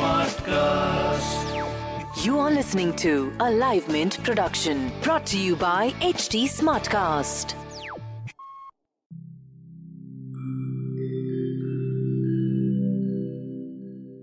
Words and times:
Smartcast. 0.00 1.46
You 2.24 2.38
are 2.38 2.50
listening 2.50 2.94
to 2.96 3.32
a 3.40 3.50
Live 3.50 3.88
Mint 3.88 4.22
production 4.22 4.92
brought 5.02 5.26
to 5.26 5.38
you 5.38 5.56
by 5.56 5.90
HT 6.00 6.44
Smartcast. 6.44 7.54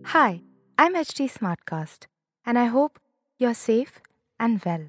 Hi, 0.05 0.41
I'm 0.78 0.96
HT 0.96 1.30
Smartcast, 1.32 2.07
and 2.46 2.57
I 2.57 2.66
hope 2.66 3.00
you're 3.38 3.54
safe 3.54 4.00
and 4.39 4.62
well. 4.64 4.86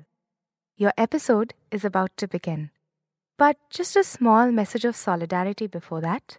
Your 0.77 0.93
episode 0.97 1.55
is 1.71 1.85
about 1.85 2.17
to 2.19 2.29
begin. 2.29 2.71
But 3.37 3.57
just 3.71 3.97
a 3.97 4.05
small 4.05 4.53
message 4.53 4.85
of 4.85 4.97
solidarity 4.97 5.67
before 5.67 6.01
that. 6.03 6.39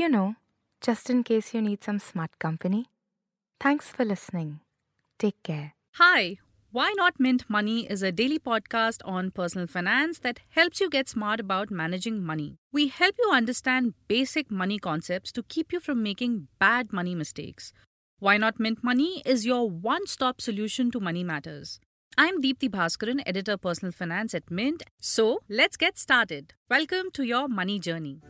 you 0.00 0.08
know, 0.08 0.34
just 0.80 1.10
in 1.10 1.22
case 1.22 1.52
you 1.52 1.60
need 1.60 1.84
some 1.84 1.98
smart 1.98 2.30
company. 2.38 2.86
Thanks 3.60 3.90
for 3.90 4.04
listening. 4.04 4.60
Take 5.18 5.42
care. 5.42 5.74
Hi, 5.96 6.38
Why 6.72 6.94
Not 6.96 7.20
Mint 7.20 7.44
Money 7.50 7.86
is 7.86 8.02
a 8.02 8.10
daily 8.10 8.38
podcast 8.38 9.00
on 9.04 9.30
personal 9.30 9.66
finance 9.66 10.20
that 10.20 10.40
helps 10.50 10.80
you 10.80 10.88
get 10.88 11.10
smart 11.10 11.38
about 11.38 11.70
managing 11.70 12.24
money. 12.24 12.56
We 12.72 12.88
help 12.88 13.16
you 13.18 13.30
understand 13.30 13.92
basic 14.08 14.50
money 14.50 14.78
concepts 14.78 15.32
to 15.32 15.42
keep 15.42 15.70
you 15.70 15.80
from 15.80 16.02
making 16.02 16.48
bad 16.58 16.94
money 16.94 17.14
mistakes. 17.14 17.74
Why 18.20 18.38
Not 18.38 18.58
Mint 18.58 18.82
Money 18.82 19.22
is 19.26 19.44
your 19.44 19.68
one 19.68 20.06
stop 20.06 20.40
solution 20.40 20.90
to 20.92 21.00
money 21.00 21.24
matters. 21.24 21.78
I'm 22.16 22.40
Deepthi 22.40 22.70
Bhaskaran, 22.70 23.22
editor 23.26 23.58
personal 23.58 23.92
finance 23.92 24.34
at 24.34 24.50
Mint. 24.50 24.82
So 24.98 25.40
let's 25.48 25.76
get 25.76 25.98
started. 25.98 26.54
Welcome 26.70 27.10
to 27.12 27.24
your 27.24 27.48
money 27.48 27.78
journey. 27.78 28.20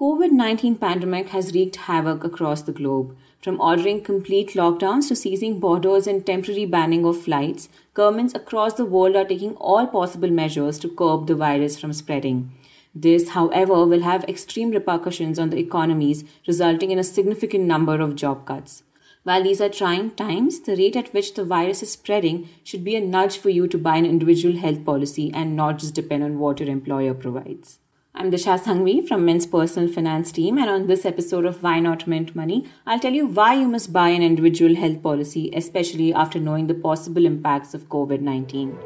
The 0.00 0.06
COVID 0.06 0.30
19 0.32 0.76
pandemic 0.76 1.28
has 1.28 1.52
wreaked 1.52 1.76
havoc 1.76 2.24
across 2.24 2.62
the 2.62 2.72
globe. 2.72 3.14
From 3.42 3.60
ordering 3.60 4.02
complete 4.02 4.54
lockdowns 4.54 5.08
to 5.08 5.14
seizing 5.14 5.60
borders 5.60 6.06
and 6.06 6.24
temporary 6.24 6.64
banning 6.64 7.04
of 7.04 7.20
flights, 7.20 7.68
governments 7.92 8.34
across 8.34 8.72
the 8.72 8.86
world 8.86 9.14
are 9.14 9.26
taking 9.26 9.56
all 9.56 9.86
possible 9.86 10.30
measures 10.30 10.78
to 10.78 10.88
curb 10.88 11.26
the 11.26 11.34
virus 11.34 11.78
from 11.78 11.92
spreading. 11.92 12.50
This, 12.94 13.28
however, 13.30 13.84
will 13.84 14.00
have 14.00 14.24
extreme 14.24 14.70
repercussions 14.70 15.38
on 15.38 15.50
the 15.50 15.58
economies, 15.58 16.24
resulting 16.46 16.90
in 16.90 16.98
a 16.98 17.04
significant 17.04 17.64
number 17.64 18.00
of 18.00 18.16
job 18.16 18.46
cuts. 18.46 18.84
While 19.24 19.42
these 19.42 19.60
are 19.60 19.68
trying 19.68 20.12
times, 20.12 20.60
the 20.60 20.76
rate 20.76 20.96
at 20.96 21.12
which 21.12 21.34
the 21.34 21.44
virus 21.44 21.82
is 21.82 21.92
spreading 21.92 22.48
should 22.64 22.84
be 22.84 22.96
a 22.96 23.02
nudge 23.02 23.36
for 23.36 23.50
you 23.50 23.68
to 23.68 23.76
buy 23.76 23.98
an 23.98 24.06
individual 24.06 24.56
health 24.56 24.82
policy 24.82 25.30
and 25.34 25.54
not 25.54 25.78
just 25.78 25.94
depend 25.94 26.24
on 26.24 26.38
what 26.38 26.58
your 26.58 26.70
employer 26.70 27.12
provides. 27.12 27.80
I'm 28.12 28.32
Disha 28.32 28.58
Sanghvi 28.58 29.06
from 29.06 29.24
Mint's 29.24 29.46
personal 29.46 29.88
finance 29.88 30.32
team, 30.32 30.58
and 30.58 30.68
on 30.68 30.88
this 30.88 31.06
episode 31.06 31.44
of 31.44 31.62
Why 31.62 31.78
Not 31.78 32.08
Mint 32.08 32.34
Money, 32.34 32.66
I'll 32.84 32.98
tell 32.98 33.12
you 33.12 33.24
why 33.24 33.54
you 33.54 33.68
must 33.68 33.92
buy 33.92 34.08
an 34.08 34.20
individual 34.20 34.74
health 34.74 35.00
policy, 35.00 35.48
especially 35.54 36.12
after 36.12 36.40
knowing 36.40 36.66
the 36.66 36.74
possible 36.74 37.24
impacts 37.24 37.72
of 37.72 37.88
COVID 37.88 38.20
19. 38.20 38.76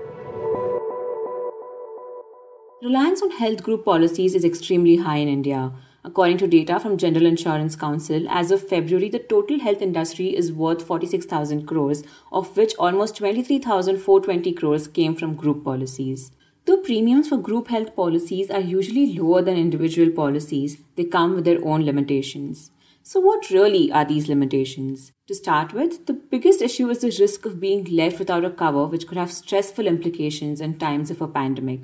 Reliance 2.83 3.23
on 3.23 3.31
health 3.31 3.63
group 3.63 3.87
policies 3.87 4.35
is 4.35 4.45
extremely 4.45 4.97
high 4.97 5.17
in 5.17 5.29
India. 5.29 5.73
According 6.05 6.37
to 6.39 6.47
data 6.47 6.79
from 6.79 6.99
General 6.99 7.25
Insurance 7.25 7.77
Council, 7.77 8.29
as 8.29 8.51
of 8.51 8.69
February, 8.69 9.09
the 9.09 9.19
total 9.19 9.59
health 9.59 9.81
industry 9.81 10.37
is 10.37 10.53
worth 10.53 10.83
46,000 10.83 11.67
crores, 11.67 12.05
of 12.31 12.55
which 12.59 12.75
almost 12.79 13.17
23,420 13.17 14.53
crores 14.53 14.87
came 14.87 15.17
from 15.17 15.35
group 15.35 15.65
policies. 15.65 16.31
Though 16.67 16.79
premiums 16.79 17.29
for 17.29 17.37
group 17.37 17.69
health 17.69 17.95
policies 17.95 18.51
are 18.51 18.61
usually 18.61 19.19
lower 19.19 19.43
than 19.43 19.57
individual 19.57 20.11
policies, 20.11 20.79
they 20.97 21.05
come 21.05 21.35
with 21.35 21.45
their 21.45 21.63
own 21.63 21.85
limitations. 21.85 22.71
So, 23.03 23.21
what 23.21 23.51
really 23.51 23.93
are 23.93 24.07
these 24.07 24.29
limitations? 24.29 25.13
To 25.27 25.35
start 25.35 25.75
with, 25.75 26.07
the 26.07 26.15
biggest 26.15 26.63
issue 26.63 26.89
is 26.89 27.01
the 27.01 27.15
risk 27.21 27.45
of 27.45 27.61
being 27.61 27.85
left 27.85 28.19
without 28.19 28.47
a 28.47 28.51
cover, 28.51 28.87
which 28.87 29.07
could 29.07 29.19
have 29.19 29.31
stressful 29.31 29.87
implications 29.87 30.63
in 30.63 30.79
times 30.79 31.11
of 31.11 31.21
a 31.21 31.29
pandemic. 31.29 31.83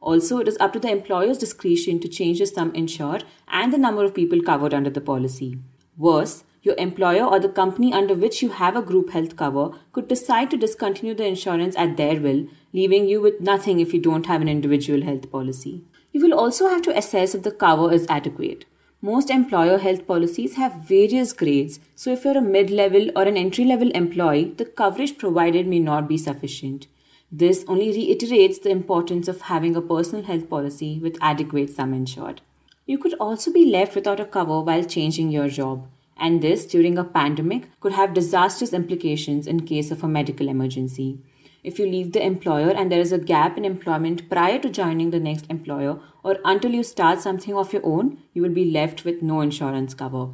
Also, 0.00 0.38
it 0.38 0.46
is 0.46 0.56
up 0.58 0.72
to 0.74 0.78
the 0.78 0.92
employer's 0.92 1.38
discretion 1.38 1.98
to 1.98 2.08
change 2.08 2.38
the 2.38 2.46
sum 2.46 2.72
insured 2.72 3.24
and 3.48 3.72
the 3.72 3.78
number 3.78 4.04
of 4.04 4.14
people 4.14 4.40
covered 4.40 4.72
under 4.72 4.90
the 4.90 5.00
policy. 5.00 5.58
Worse, 5.96 6.44
your 6.62 6.74
employer 6.78 7.24
or 7.24 7.40
the 7.40 7.48
company 7.48 7.92
under 7.92 8.14
which 8.14 8.42
you 8.42 8.50
have 8.50 8.76
a 8.76 8.82
group 8.82 9.10
health 9.10 9.36
cover 9.36 9.70
could 9.92 10.08
decide 10.08 10.50
to 10.50 10.56
discontinue 10.56 11.14
the 11.14 11.26
insurance 11.26 11.76
at 11.76 11.96
their 11.96 12.20
will, 12.20 12.46
leaving 12.72 13.08
you 13.08 13.20
with 13.20 13.40
nothing 13.40 13.80
if 13.80 13.94
you 13.94 14.00
don't 14.00 14.26
have 14.26 14.40
an 14.40 14.48
individual 14.48 15.02
health 15.02 15.30
policy. 15.30 15.82
You 16.12 16.20
will 16.22 16.38
also 16.38 16.68
have 16.68 16.82
to 16.82 16.96
assess 16.96 17.34
if 17.34 17.42
the 17.42 17.50
cover 17.50 17.92
is 17.92 18.06
adequate. 18.08 18.64
Most 19.02 19.30
employer 19.30 19.78
health 19.78 20.06
policies 20.06 20.56
have 20.56 20.84
various 20.86 21.32
grades, 21.32 21.80
so 21.94 22.12
if 22.12 22.24
you're 22.24 22.36
a 22.36 22.42
mid 22.42 22.68
level 22.68 23.10
or 23.16 23.22
an 23.22 23.38
entry 23.38 23.64
level 23.64 23.90
employee, 23.92 24.52
the 24.58 24.66
coverage 24.66 25.16
provided 25.16 25.66
may 25.66 25.78
not 25.78 26.06
be 26.06 26.18
sufficient. 26.18 26.86
This 27.32 27.64
only 27.66 27.92
reiterates 27.92 28.58
the 28.58 28.70
importance 28.70 29.28
of 29.28 29.42
having 29.42 29.74
a 29.76 29.80
personal 29.80 30.24
health 30.24 30.50
policy 30.50 30.98
with 30.98 31.16
adequate 31.22 31.70
sum 31.70 31.94
insured. 31.94 32.42
You 32.84 32.98
could 32.98 33.14
also 33.14 33.52
be 33.52 33.64
left 33.64 33.94
without 33.94 34.20
a 34.20 34.24
cover 34.24 34.60
while 34.60 34.84
changing 34.84 35.30
your 35.30 35.48
job, 35.48 35.86
and 36.20 36.42
this 36.42 36.66
during 36.66 36.98
a 36.98 37.04
pandemic 37.04 37.68
could 37.80 37.92
have 37.92 38.14
disastrous 38.14 38.72
implications 38.72 39.46
in 39.46 39.66
case 39.66 39.90
of 39.90 40.04
a 40.04 40.08
medical 40.08 40.48
emergency. 40.48 41.18
If 41.64 41.78
you 41.78 41.86
leave 41.86 42.12
the 42.12 42.24
employer 42.24 42.70
and 42.70 42.92
there 42.92 43.00
is 43.00 43.12
a 43.12 43.18
gap 43.18 43.58
in 43.58 43.64
employment 43.64 44.30
prior 44.30 44.58
to 44.60 44.70
joining 44.70 45.10
the 45.10 45.20
next 45.20 45.46
employer 45.50 45.98
or 46.22 46.38
until 46.44 46.70
you 46.72 46.82
start 46.82 47.20
something 47.20 47.54
of 47.54 47.72
your 47.72 47.84
own, 47.84 48.18
you 48.32 48.42
will 48.42 48.56
be 48.60 48.70
left 48.70 49.04
with 49.04 49.22
no 49.22 49.40
insurance 49.40 49.92
cover. 49.92 50.28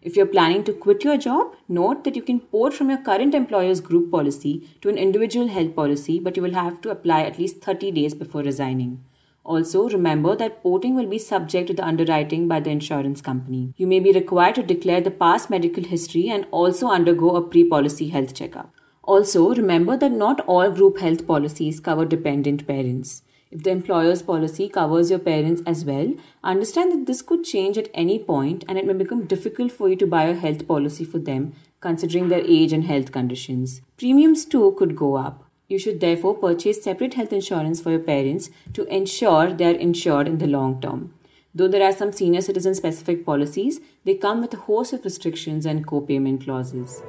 If 0.00 0.14
you're 0.14 0.26
planning 0.26 0.64
to 0.64 0.72
quit 0.72 1.04
your 1.04 1.16
job, 1.16 1.54
note 1.68 2.04
that 2.04 2.16
you 2.16 2.22
can 2.22 2.40
port 2.40 2.72
from 2.72 2.88
your 2.90 3.02
current 3.02 3.34
employer's 3.34 3.80
group 3.80 4.10
policy 4.10 4.68
to 4.80 4.88
an 4.88 4.96
individual 4.96 5.48
health 5.48 5.74
policy, 5.74 6.20
but 6.20 6.36
you 6.36 6.42
will 6.42 6.54
have 6.54 6.80
to 6.82 6.90
apply 6.90 7.22
at 7.22 7.38
least 7.38 7.62
30 7.62 7.90
days 7.92 8.14
before 8.14 8.42
resigning. 8.42 9.04
Also, 9.54 9.88
remember 9.88 10.36
that 10.36 10.62
porting 10.62 10.94
will 10.94 11.06
be 11.06 11.18
subject 11.18 11.68
to 11.68 11.74
the 11.74 11.84
underwriting 11.90 12.46
by 12.48 12.60
the 12.60 12.68
insurance 12.68 13.22
company. 13.22 13.72
You 13.78 13.86
may 13.86 13.98
be 13.98 14.12
required 14.12 14.56
to 14.56 14.62
declare 14.62 15.00
the 15.00 15.10
past 15.10 15.48
medical 15.48 15.84
history 15.84 16.28
and 16.28 16.46
also 16.50 16.88
undergo 16.88 17.34
a 17.34 17.40
pre 17.40 17.64
policy 17.64 18.08
health 18.08 18.34
checkup. 18.34 18.74
Also, 19.04 19.54
remember 19.54 19.96
that 19.96 20.12
not 20.12 20.40
all 20.40 20.70
group 20.70 20.98
health 20.98 21.26
policies 21.26 21.80
cover 21.80 22.04
dependent 22.04 22.66
parents. 22.66 23.22
If 23.50 23.62
the 23.62 23.70
employer's 23.70 24.20
policy 24.20 24.68
covers 24.68 25.08
your 25.08 25.18
parents 25.18 25.62
as 25.64 25.82
well, 25.82 26.12
understand 26.44 26.92
that 26.92 27.06
this 27.06 27.22
could 27.22 27.42
change 27.42 27.78
at 27.78 27.88
any 27.94 28.18
point 28.18 28.66
and 28.68 28.76
it 28.76 28.84
may 28.84 28.92
become 28.92 29.24
difficult 29.24 29.72
for 29.72 29.88
you 29.88 29.96
to 29.96 30.06
buy 30.06 30.24
a 30.24 30.34
health 30.34 30.68
policy 30.68 31.06
for 31.06 31.18
them 31.18 31.54
considering 31.80 32.28
their 32.28 32.44
age 32.44 32.74
and 32.74 32.84
health 32.84 33.12
conditions. 33.12 33.80
Premiums 33.96 34.44
too 34.44 34.74
could 34.78 34.94
go 34.94 35.16
up. 35.16 35.47
You 35.68 35.78
should 35.78 36.00
therefore 36.00 36.34
purchase 36.34 36.82
separate 36.82 37.12
health 37.12 37.30
insurance 37.30 37.82
for 37.82 37.90
your 37.90 38.00
parents 38.00 38.48
to 38.72 38.86
ensure 38.86 39.52
they 39.52 39.66
are 39.66 39.78
insured 39.86 40.26
in 40.26 40.38
the 40.38 40.46
long 40.46 40.80
term. 40.80 41.12
Though 41.54 41.68
there 41.68 41.82
are 41.82 41.92
some 41.92 42.10
senior 42.10 42.40
citizen 42.40 42.74
specific 42.74 43.26
policies, 43.26 43.80
they 44.04 44.14
come 44.14 44.40
with 44.40 44.54
a 44.54 44.64
host 44.68 44.94
of 44.94 45.04
restrictions 45.04 45.66
and 45.66 45.86
co 45.86 46.00
payment 46.00 46.44
clauses. 46.44 47.02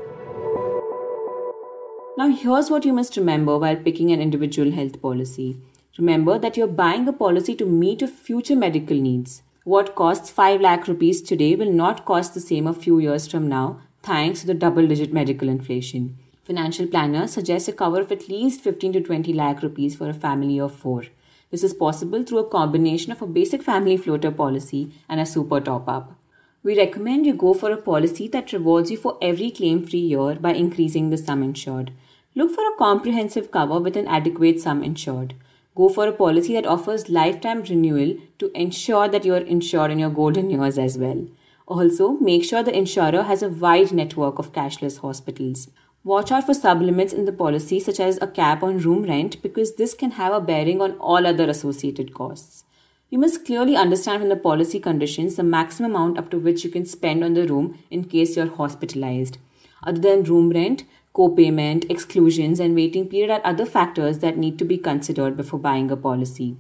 Now, 2.18 2.28
here's 2.28 2.70
what 2.70 2.84
you 2.84 2.92
must 2.92 3.16
remember 3.16 3.58
while 3.58 3.78
picking 3.78 4.12
an 4.12 4.20
individual 4.20 4.72
health 4.72 5.02
policy. 5.02 5.62
Remember 5.98 6.38
that 6.38 6.58
you're 6.58 6.68
buying 6.68 7.08
a 7.08 7.14
policy 7.14 7.56
to 7.56 7.66
meet 7.66 8.02
your 8.02 8.10
future 8.10 8.58
medical 8.58 8.98
needs. 8.98 9.42
What 9.64 9.96
costs 9.96 10.30
5 10.32 10.60
lakh 10.60 10.86
rupees 10.90 11.22
today 11.22 11.56
will 11.56 11.72
not 11.72 12.04
cost 12.04 12.34
the 12.34 12.42
same 12.42 12.68
a 12.68 12.74
few 12.74 13.00
years 13.00 13.26
from 13.26 13.48
now, 13.48 13.82
thanks 14.04 14.42
to 14.42 14.48
the 14.48 14.54
double 14.54 14.86
digit 14.86 15.14
medical 15.14 15.48
inflation. 15.48 16.18
Financial 16.50 16.88
planners 16.88 17.34
suggest 17.34 17.68
a 17.68 17.72
cover 17.72 18.02
of 18.02 18.12
at 18.12 18.28
least 18.28 18.62
15 18.62 18.94
to 18.94 19.02
20 19.02 19.34
lakh 19.34 19.62
rupees 19.62 19.96
for 19.96 20.10
a 20.10 20.16
family 20.16 20.60
of 20.60 20.74
4. 20.74 21.04
This 21.52 21.64
is 21.64 21.76
possible 21.76 22.24
through 22.24 22.40
a 22.40 22.50
combination 22.50 23.12
of 23.12 23.22
a 23.22 23.28
basic 23.28 23.62
family 23.62 23.98
floater 23.98 24.32
policy 24.32 24.92
and 25.08 25.20
a 25.20 25.28
super 25.28 25.60
top 25.60 25.88
up. 25.88 26.16
We 26.64 26.76
recommend 26.76 27.28
you 27.28 27.36
go 27.36 27.54
for 27.54 27.72
a 27.72 27.78
policy 27.78 28.28
that 28.30 28.52
rewards 28.52 28.90
you 28.90 28.98
for 28.98 29.20
every 29.22 29.52
claim 29.52 29.86
free 29.86 30.00
year 30.00 30.38
by 30.42 30.54
increasing 30.54 31.12
the 31.12 31.20
sum 31.20 31.44
insured. 31.44 31.92
Look 32.34 32.56
for 32.56 32.68
a 32.68 32.78
comprehensive 32.80 33.52
cover 33.52 33.80
with 33.80 33.96
an 33.96 34.08
adequate 34.08 34.60
sum 34.60 34.82
insured. 34.82 35.36
Go 35.76 35.88
for 35.88 36.08
a 36.08 36.12
policy 36.24 36.54
that 36.54 36.66
offers 36.66 37.10
lifetime 37.10 37.62
renewal 37.62 38.16
to 38.40 38.50
ensure 38.60 39.08
that 39.08 39.24
you 39.24 39.36
are 39.36 39.50
insured 39.58 39.92
in 39.92 40.00
your 40.00 40.10
golden 40.10 40.50
years 40.50 40.80
as 40.80 40.98
well. 40.98 41.28
Also, 41.68 42.14
make 42.14 42.44
sure 42.44 42.64
the 42.64 42.76
insurer 42.76 43.22
has 43.22 43.44
a 43.44 43.50
wide 43.50 43.92
network 43.92 44.40
of 44.40 44.52
cashless 44.52 45.02
hospitals. 45.02 45.68
Watch 46.06 46.32
out 46.32 46.46
for 46.46 46.54
sublimits 46.54 47.14
in 47.14 47.26
the 47.26 47.34
policy, 47.34 47.78
such 47.80 48.00
as 48.00 48.18
a 48.22 48.28
cap 48.28 48.64
on 48.64 48.78
room 48.78 49.04
rent, 49.04 49.42
because 49.42 49.76
this 49.76 49.94
can 49.94 50.12
have 50.12 50.32
a 50.34 50.40
bearing 50.40 50.82
on 50.82 50.94
all 50.94 51.28
other 51.28 51.50
associated 51.50 52.14
costs. 52.14 52.64
You 53.10 53.20
must 53.20 53.46
clearly 53.46 53.76
understand 53.76 54.22
from 54.22 54.30
the 54.30 54.38
policy 54.38 54.80
conditions 54.80 55.36
the 55.36 55.44
maximum 55.44 55.92
amount 55.92 56.18
up 56.18 56.30
to 56.32 56.40
which 56.40 56.64
you 56.64 56.70
can 56.70 56.86
spend 56.86 57.24
on 57.24 57.34
the 57.34 57.46
room 57.46 57.80
in 57.92 58.06
case 58.06 58.38
you're 58.38 58.56
hospitalized. 58.56 59.40
Other 59.84 60.00
than 60.00 60.24
room 60.24 60.52
rent, 60.52 60.86
co-payment, 61.12 61.86
exclusions, 61.90 62.62
and 62.62 62.76
waiting 62.76 63.10
period 63.10 63.32
are 63.32 63.42
other 63.44 63.66
factors 63.66 64.20
that 64.20 64.38
need 64.38 64.58
to 64.60 64.66
be 64.66 64.78
considered 64.78 65.36
before 65.36 65.60
buying 65.60 65.92
a 65.92 65.98
policy. 65.98 66.56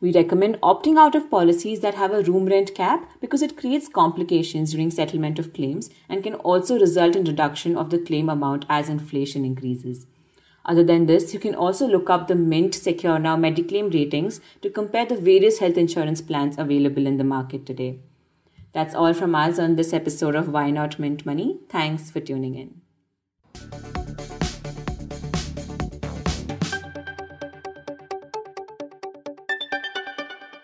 We 0.00 0.12
recommend 0.12 0.60
opting 0.60 0.96
out 0.96 1.16
of 1.16 1.28
policies 1.28 1.80
that 1.80 1.94
have 1.96 2.12
a 2.12 2.22
room 2.22 2.46
rent 2.46 2.72
cap 2.74 3.10
because 3.20 3.42
it 3.42 3.56
creates 3.56 3.88
complications 3.88 4.70
during 4.70 4.92
settlement 4.92 5.40
of 5.40 5.52
claims 5.52 5.90
and 6.08 6.22
can 6.22 6.34
also 6.34 6.78
result 6.78 7.16
in 7.16 7.24
reduction 7.24 7.76
of 7.76 7.90
the 7.90 7.98
claim 7.98 8.28
amount 8.28 8.64
as 8.68 8.88
inflation 8.88 9.44
increases. 9.44 10.06
Other 10.64 10.84
than 10.84 11.06
this, 11.06 11.34
you 11.34 11.40
can 11.40 11.54
also 11.54 11.88
look 11.88 12.08
up 12.08 12.28
the 12.28 12.36
Mint 12.36 12.74
Secure 12.74 13.18
Now 13.18 13.36
Mediclaim 13.36 13.92
ratings 13.92 14.40
to 14.62 14.70
compare 14.70 15.06
the 15.06 15.16
various 15.16 15.58
health 15.58 15.76
insurance 15.76 16.20
plans 16.20 16.58
available 16.58 17.06
in 17.06 17.16
the 17.16 17.24
market 17.24 17.66
today. 17.66 17.98
That's 18.72 18.94
all 18.94 19.14
from 19.14 19.34
us 19.34 19.58
on 19.58 19.74
this 19.74 19.92
episode 19.92 20.36
of 20.36 20.48
Why 20.48 20.70
Not 20.70 20.98
Mint 21.00 21.26
Money. 21.26 21.58
Thanks 21.68 22.10
for 22.10 22.20
tuning 22.20 22.54
in. 22.54 23.97